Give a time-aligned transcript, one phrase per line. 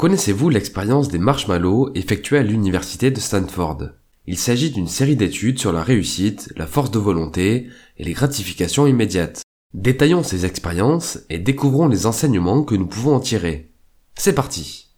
[0.00, 3.90] Connaissez-vous l'expérience des marshmallows effectuée à l'université de Stanford?
[4.26, 7.68] Il s'agit d'une série d'études sur la réussite, la force de volonté
[7.98, 9.42] et les gratifications immédiates.
[9.74, 13.72] Détaillons ces expériences et découvrons les enseignements que nous pouvons en tirer.
[14.14, 14.88] C'est parti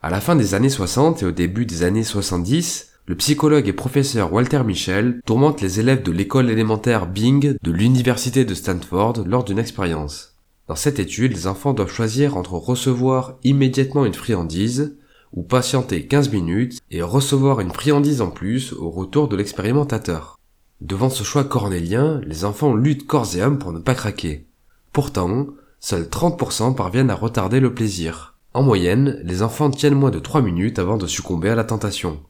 [0.00, 3.72] À la fin des années 60 et au début des années 70, le psychologue et
[3.72, 9.42] professeur Walter Michel tourmente les élèves de l'école élémentaire Bing de l'université de Stanford lors
[9.42, 10.36] d'une expérience.
[10.68, 14.96] Dans cette étude, les enfants doivent choisir entre recevoir immédiatement une friandise
[15.32, 20.38] ou patienter 15 minutes et recevoir une friandise en plus au retour de l'expérimentateur.
[20.80, 24.46] Devant ce choix cornélien, les enfants luttent corps et âme pour ne pas craquer.
[24.92, 25.48] Pourtant,
[25.80, 28.36] seuls 30% parviennent à retarder le plaisir.
[28.54, 32.20] En moyenne, les enfants tiennent moins de 3 minutes avant de succomber à la tentation.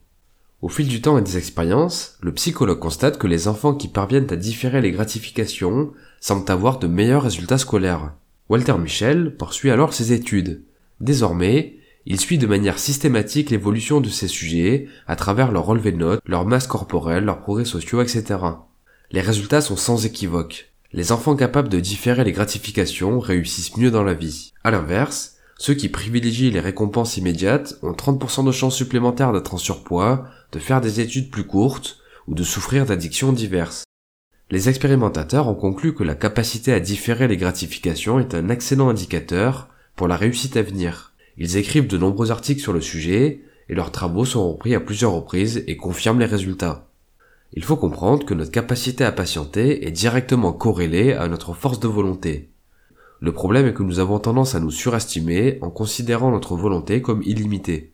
[0.61, 4.31] Au fil du temps et des expériences, le psychologue constate que les enfants qui parviennent
[4.31, 8.13] à différer les gratifications semblent avoir de meilleurs résultats scolaires.
[8.47, 10.63] Walter Michel poursuit alors ses études.
[10.99, 15.97] Désormais, il suit de manière systématique l'évolution de ces sujets à travers leur relevé de
[15.97, 18.39] notes, leur masse corporelle, leurs progrès sociaux, etc.
[19.09, 20.71] Les résultats sont sans équivoque.
[20.93, 24.53] Les enfants capables de différer les gratifications réussissent mieux dans la vie.
[24.63, 29.57] À l'inverse, ceux qui privilégient les récompenses immédiates ont 30% de chances supplémentaires d'être en
[29.57, 33.83] surpoids, de faire des études plus courtes ou de souffrir d'addictions diverses.
[34.49, 39.69] Les expérimentateurs ont conclu que la capacité à différer les gratifications est un excellent indicateur
[39.95, 41.13] pour la réussite à venir.
[41.37, 45.13] Ils écrivent de nombreux articles sur le sujet et leurs travaux sont repris à plusieurs
[45.13, 46.89] reprises et confirment les résultats.
[47.53, 51.87] Il faut comprendre que notre capacité à patienter est directement corrélée à notre force de
[51.87, 52.49] volonté.
[53.21, 57.21] Le problème est que nous avons tendance à nous surestimer en considérant notre volonté comme
[57.23, 57.93] illimitée.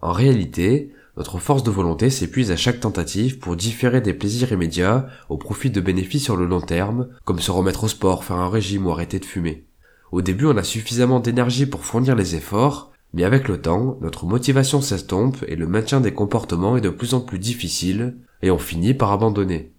[0.00, 5.06] En réalité, notre force de volonté s'épuise à chaque tentative pour différer des plaisirs immédiats
[5.28, 8.48] au profit de bénéfices sur le long terme, comme se remettre au sport, faire un
[8.48, 9.66] régime ou arrêter de fumer.
[10.10, 14.24] Au début, on a suffisamment d'énergie pour fournir les efforts, mais avec le temps, notre
[14.24, 18.58] motivation s'estompe et le maintien des comportements est de plus en plus difficile, et on
[18.58, 19.72] finit par abandonner.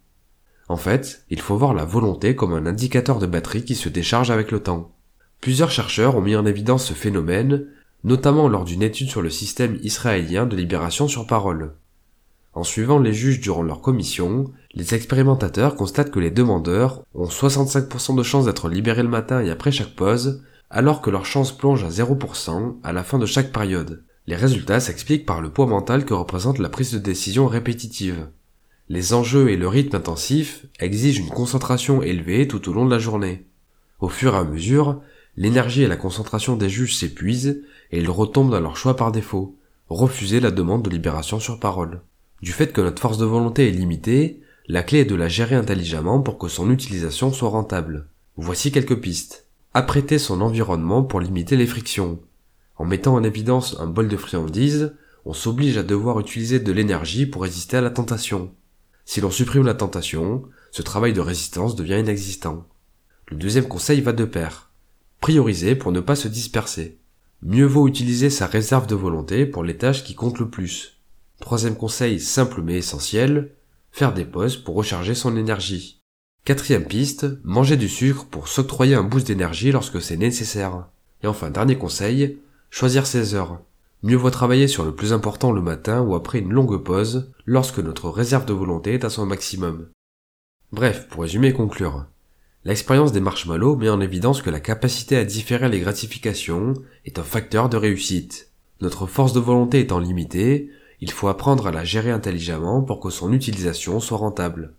[0.70, 4.30] En fait, il faut voir la volonté comme un indicateur de batterie qui se décharge
[4.30, 4.92] avec le temps.
[5.42, 7.66] Plusieurs chercheurs ont mis en évidence ce phénomène,
[8.04, 11.74] notamment lors d'une étude sur le système israélien de libération sur parole.
[12.54, 18.16] En suivant les juges durant leur commission, les expérimentateurs constatent que les demandeurs ont 65%
[18.16, 21.84] de chances d'être libérés le matin et après chaque pause, alors que leur chance plonge
[21.84, 24.04] à 0% à la fin de chaque période.
[24.28, 28.28] Les résultats s'expliquent par le poids mental que représente la prise de décision répétitive.
[28.90, 33.00] Les enjeux et le rythme intensif exigent une concentration élevée tout au long de la
[33.00, 33.48] journée.
[34.00, 35.02] Au fur et à mesure,
[35.36, 39.58] l'énergie et la concentration des juges s'épuisent et ils retombent dans leur choix par défaut,
[39.90, 42.02] refuser la demande de libération sur parole.
[42.42, 45.56] Du fait que notre force de volonté est limitée, la clé est de la gérer
[45.56, 48.08] intelligemment pour que son utilisation soit rentable.
[48.38, 49.48] Voici quelques pistes.
[49.74, 52.20] Apprêter son environnement pour limiter les frictions.
[52.78, 54.94] En mettant en évidence un bol de friandises,
[55.26, 58.52] on s'oblige à devoir utiliser de l'énergie pour résister à la tentation.
[59.06, 62.66] Si l'on supprime la tentation, ce travail de résistance devient inexistant.
[63.28, 64.73] Le deuxième conseil va de pair.
[65.24, 67.00] Prioriser pour ne pas se disperser.
[67.44, 71.00] Mieux vaut utiliser sa réserve de volonté pour les tâches qui comptent le plus.
[71.40, 73.56] Troisième conseil simple mais essentiel,
[73.90, 76.02] faire des pauses pour recharger son énergie.
[76.44, 80.90] Quatrième piste, manger du sucre pour s'octroyer un boost d'énergie lorsque c'est nécessaire.
[81.24, 82.40] Et enfin, dernier conseil,
[82.70, 83.62] choisir ses heures.
[84.02, 87.80] Mieux vaut travailler sur le plus important le matin ou après une longue pause, lorsque
[87.80, 89.88] notre réserve de volonté est à son maximum.
[90.74, 92.08] Bref, pour résumer et conclure,
[92.66, 96.74] l'expérience des marshmallows met en évidence que la capacité à différer les gratifications
[97.06, 98.52] est un facteur de réussite.
[98.82, 100.70] Notre force de volonté étant limitée,
[101.02, 104.74] il faut apprendre à la gérer intelligemment pour que son utilisation soit rentable.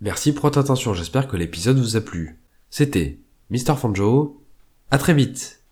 [0.00, 2.38] Merci pour votre attention, j'espère que l'épisode vous a plu.
[2.70, 3.18] C'était
[3.50, 3.76] Mr.
[3.76, 4.42] Fanjo,
[4.90, 5.62] à très vite